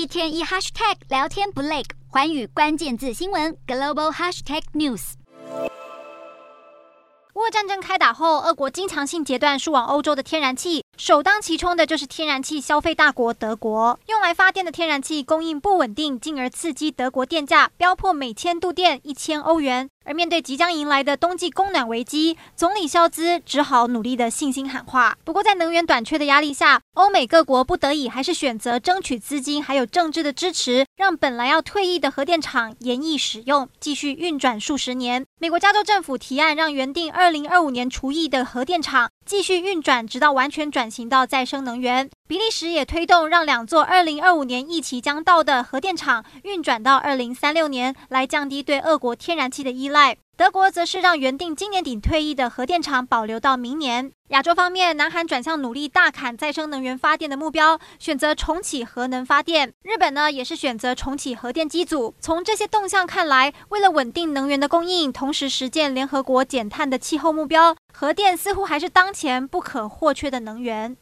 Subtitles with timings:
[0.00, 5.12] 一天一 hashtag 聊天不累，寰宇关键字新闻 global hashtag news。
[7.34, 13.98] 俄乌战争开打后，俄国经常性截断输往欧洲的天然气，首当其冲的就是天然气消费大国德国。
[14.06, 19.90] 用来发电的天然气供应不稳定，进而刺激德国电价飙破每千度电一千欧元。
[20.10, 25.16] 而面对即将迎来的冬季供暖危机，总理肖兹只好努力的信心喊话。
[25.22, 35.24] 不过，在能源短缺的压力下，欧美各国不得已还是选择争取资金还有政治的支持，让本来要退役的核电厂延役使用，继续运转数十年。
[35.38, 42.10] 美国加州政府提案，让原定二零二五年除役的核电厂继续运转，直到完全转型到再生能源。
[42.26, 49.99] 比利时也推动，让两座二零二五年一期将到的核电厂运转到二零三六年，来降低对俄国天然气的依赖
[50.36, 54.10] 德国则是让原定今年底退役的核电厂保留到明年。
[54.28, 59.74] 亚洲方面，南韩转向努力大砍再生能源发电的目标，选择重启核能发电。
[59.82, 62.14] 日本呢，也是选择重启核电机组。
[62.20, 70.96] 从这些动向看来，为了稳定能源的供应，同时实践联合国减碳的气候目标，核电似乎还是当前不可或缺的能源。